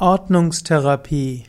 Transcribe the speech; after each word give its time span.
Ordnungstherapie. 0.00 1.44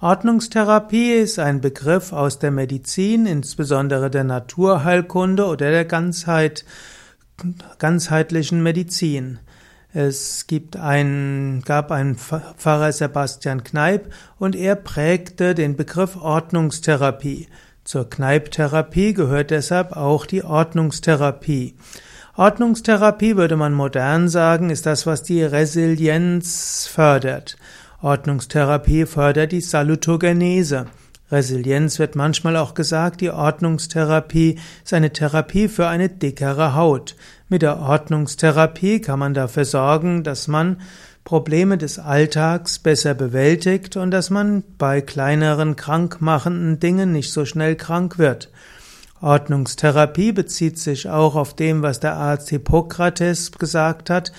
Ordnungstherapie 0.00 1.14
ist 1.14 1.40
ein 1.40 1.60
Begriff 1.60 2.12
aus 2.12 2.38
der 2.38 2.52
Medizin, 2.52 3.26
insbesondere 3.26 4.10
der 4.12 4.22
Naturheilkunde 4.22 5.44
oder 5.44 5.72
der 5.72 5.84
Ganzheit, 5.84 6.64
ganzheitlichen 7.80 8.62
Medizin. 8.62 9.40
Es 9.92 10.46
gibt 10.46 10.76
einen, 10.76 11.62
gab 11.62 11.90
einen 11.90 12.14
Pfarrer 12.14 12.92
Sebastian 12.92 13.64
Kneip 13.64 14.12
und 14.38 14.54
er 14.54 14.76
prägte 14.76 15.56
den 15.56 15.74
Begriff 15.74 16.14
Ordnungstherapie. 16.14 17.48
Zur 17.82 18.08
Kneip-Therapie 18.08 19.14
gehört 19.14 19.50
deshalb 19.50 19.96
auch 19.96 20.26
die 20.26 20.44
Ordnungstherapie. 20.44 21.74
Ordnungstherapie 22.36 23.36
würde 23.36 23.56
man 23.56 23.74
modern 23.74 24.28
sagen, 24.28 24.70
ist 24.70 24.86
das, 24.86 25.06
was 25.08 25.24
die 25.24 25.42
Resilienz 25.42 26.86
fördert. 26.86 27.56
Ordnungstherapie 28.06 29.04
fördert 29.04 29.50
die 29.50 29.60
Salutogenese. 29.60 30.86
Resilienz 31.32 31.98
wird 31.98 32.14
manchmal 32.14 32.56
auch 32.56 32.74
gesagt, 32.74 33.20
die 33.20 33.30
Ordnungstherapie 33.30 34.60
ist 34.84 34.94
eine 34.94 35.12
Therapie 35.12 35.66
für 35.66 35.88
eine 35.88 36.08
dickere 36.08 36.76
Haut. 36.76 37.16
Mit 37.48 37.62
der 37.62 37.80
Ordnungstherapie 37.80 39.00
kann 39.00 39.18
man 39.18 39.34
dafür 39.34 39.64
sorgen, 39.64 40.22
dass 40.22 40.46
man 40.46 40.80
Probleme 41.24 41.78
des 41.78 41.98
Alltags 41.98 42.78
besser 42.78 43.14
bewältigt 43.14 43.96
und 43.96 44.12
dass 44.12 44.30
man 44.30 44.62
bei 44.78 45.00
kleineren 45.00 45.74
krankmachenden 45.74 46.78
Dingen 46.78 47.10
nicht 47.10 47.32
so 47.32 47.44
schnell 47.44 47.74
krank 47.74 48.18
wird. 48.18 48.52
Ordnungstherapie 49.20 50.30
bezieht 50.30 50.78
sich 50.78 51.08
auch 51.08 51.34
auf 51.34 51.56
dem, 51.56 51.82
was 51.82 51.98
der 51.98 52.14
Arzt 52.14 52.50
Hippokrates 52.50 53.50
gesagt 53.50 54.10
hat. 54.10 54.30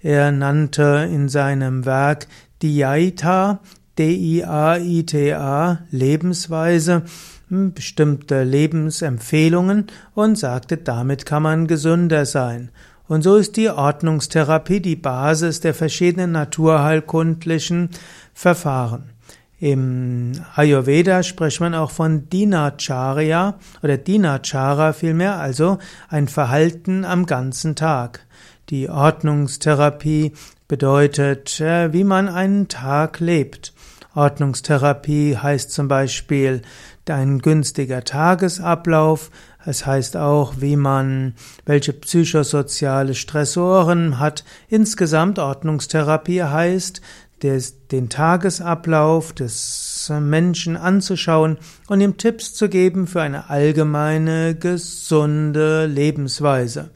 Er 0.00 0.30
nannte 0.30 1.08
in 1.10 1.28
seinem 1.28 1.84
Werk 1.84 2.28
Diaita, 2.62 3.60
D-I-A-I-T-A, 3.98 5.80
Lebensweise, 5.90 7.02
hm, 7.48 7.72
bestimmte 7.72 8.42
Lebensempfehlungen 8.42 9.86
und 10.14 10.36
sagte, 10.38 10.76
damit 10.76 11.26
kann 11.26 11.42
man 11.42 11.66
gesünder 11.66 12.26
sein. 12.26 12.70
Und 13.08 13.22
so 13.22 13.36
ist 13.36 13.56
die 13.56 13.70
Ordnungstherapie 13.70 14.80
die 14.80 14.96
Basis 14.96 15.60
der 15.60 15.74
verschiedenen 15.74 16.32
naturheilkundlichen 16.32 17.90
Verfahren. 18.34 19.10
Im 19.58 20.32
Ayurveda 20.54 21.22
spricht 21.22 21.60
man 21.60 21.74
auch 21.74 21.90
von 21.90 22.28
Dinacharya 22.28 23.54
oder 23.82 23.96
Dinachara 23.96 24.92
vielmehr, 24.92 25.36
also 25.36 25.78
ein 26.08 26.28
Verhalten 26.28 27.06
am 27.06 27.24
ganzen 27.24 27.74
Tag. 27.74 28.26
Die 28.68 28.90
Ordnungstherapie 28.90 30.32
bedeutet, 30.68 31.60
äh, 31.60 31.92
wie 31.92 32.04
man 32.04 32.28
einen 32.28 32.68
Tag 32.68 33.20
lebt. 33.20 33.72
Ordnungstherapie 34.14 35.36
heißt 35.36 35.70
zum 35.70 35.88
Beispiel 35.88 36.62
ein 37.08 37.38
günstiger 37.38 38.02
Tagesablauf. 38.02 39.30
Es 39.64 39.84
heißt 39.84 40.16
auch, 40.16 40.54
wie 40.58 40.76
man, 40.76 41.34
welche 41.66 41.92
psychosoziale 41.92 43.14
Stressoren 43.14 44.18
hat. 44.18 44.44
Insgesamt 44.68 45.38
Ordnungstherapie 45.38 46.42
heißt, 46.42 47.02
des, 47.42 47.86
den 47.88 48.08
Tagesablauf 48.08 49.32
des 49.32 49.85
Menschen 50.10 50.76
anzuschauen 50.76 51.58
und 51.88 52.00
ihm 52.00 52.16
Tipps 52.16 52.54
zu 52.54 52.68
geben 52.68 53.06
für 53.06 53.22
eine 53.22 53.50
allgemeine, 53.50 54.54
gesunde 54.54 55.86
Lebensweise. 55.86 56.90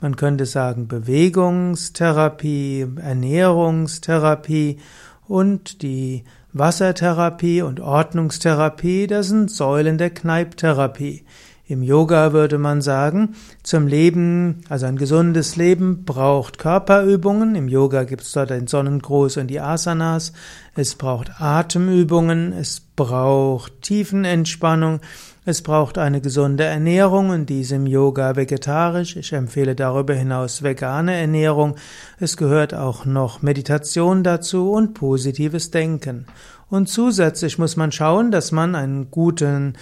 Man 0.00 0.16
könnte 0.16 0.46
sagen 0.46 0.88
Bewegungstherapie, 0.88 2.86
Ernährungstherapie 2.96 4.78
und 5.26 5.82
die 5.82 6.24
Wassertherapie 6.52 7.62
und 7.62 7.80
Ordnungstherapie, 7.80 9.06
das 9.06 9.28
sind 9.28 9.50
Säulen 9.50 9.98
der 9.98 10.10
Kneiptherapie. 10.10 11.24
Im 11.68 11.82
Yoga 11.82 12.32
würde 12.32 12.58
man 12.58 12.80
sagen, 12.80 13.34
zum 13.64 13.88
Leben, 13.88 14.60
also 14.68 14.86
ein 14.86 14.96
gesundes 14.96 15.56
Leben 15.56 16.04
braucht 16.04 16.58
Körperübungen. 16.58 17.56
Im 17.56 17.66
Yoga 17.66 18.04
gibt 18.04 18.22
es 18.22 18.30
dort 18.30 18.50
den 18.50 18.68
Sonnengruß 18.68 19.38
und 19.38 19.48
die 19.48 19.58
Asanas. 19.58 20.32
Es 20.76 20.94
braucht 20.94 21.40
Atemübungen, 21.40 22.52
es 22.52 22.82
braucht 22.94 23.82
Tiefenentspannung, 23.82 25.00
es 25.44 25.62
braucht 25.62 25.98
eine 25.98 26.20
gesunde 26.20 26.62
Ernährung 26.62 27.30
und 27.30 27.50
diesem 27.50 27.86
Yoga 27.86 28.36
vegetarisch. 28.36 29.16
Ich 29.16 29.32
empfehle 29.32 29.74
darüber 29.74 30.14
hinaus 30.14 30.62
vegane 30.62 31.16
Ernährung. 31.16 31.74
Es 32.20 32.36
gehört 32.36 32.74
auch 32.74 33.06
noch 33.06 33.42
Meditation 33.42 34.22
dazu 34.22 34.70
und 34.70 34.94
positives 34.94 35.72
Denken. 35.72 36.26
Und 36.68 36.88
zusätzlich 36.88 37.58
muss 37.58 37.76
man 37.76 37.90
schauen, 37.90 38.30
dass 38.30 38.52
man 38.52 38.76
einen 38.76 39.10
guten 39.10 39.74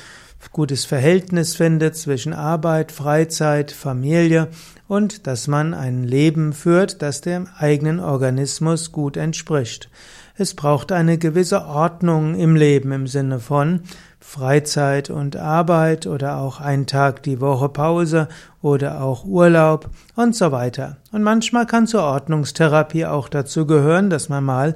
gutes 0.53 0.85
Verhältnis 0.85 1.55
findet 1.57 1.97
zwischen 1.97 2.33
Arbeit, 2.33 2.93
Freizeit, 2.93 3.73
Familie 3.73 4.49
und 4.89 5.27
dass 5.27 5.49
man 5.49 5.75
ein 5.75 6.05
Leben 6.05 6.53
führt, 6.53 7.03
das 7.03 7.21
dem 7.21 7.49
eigenen 7.59 8.01
Organismus 8.01 8.93
gut 8.93 9.17
entspricht. 9.17 9.89
Es 10.37 10.55
braucht 10.55 10.91
eine 10.91 11.17
gewisse 11.17 11.65
Ordnung 11.65 12.35
im 12.35 12.57
Leben 12.57 12.91
im 12.91 13.07
Sinne 13.07 13.39
von 13.39 13.83
Freizeit 14.19 15.11
und 15.11 15.37
Arbeit 15.37 16.09
oder 16.09 16.39
auch 16.39 16.61
ein 16.61 16.87
Tag 16.87 17.23
die 17.23 17.41
Woche 17.41 17.69
Pause 17.69 18.27
oder 18.61 19.03
auch 19.03 19.25
Urlaub 19.25 19.91
und 20.17 20.35
so 20.35 20.51
weiter. 20.51 20.97
Und 21.13 21.23
manchmal 21.23 21.67
kann 21.67 21.87
zur 21.87 22.03
Ordnungstherapie 22.03 23.07
auch 23.07 23.29
dazu 23.29 23.65
gehören, 23.67 24.11
dass 24.11 24.29
man 24.29 24.43
mal 24.43 24.75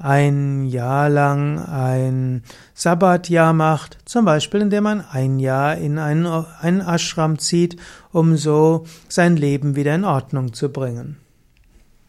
ein 0.00 0.64
Jahr 0.64 1.08
lang 1.08 1.58
ein 1.58 2.42
Sabbatjahr 2.74 3.52
macht, 3.52 3.98
zum 4.04 4.24
Beispiel 4.24 4.62
indem 4.62 4.84
man 4.84 5.04
ein 5.12 5.38
Jahr 5.38 5.76
in 5.76 5.98
einen, 5.98 6.26
einen 6.26 6.80
Ashram 6.80 7.38
zieht, 7.38 7.76
um 8.10 8.36
so 8.36 8.84
sein 9.08 9.36
Leben 9.36 9.76
wieder 9.76 9.94
in 9.94 10.04
Ordnung 10.04 10.52
zu 10.52 10.70
bringen. 10.70 11.18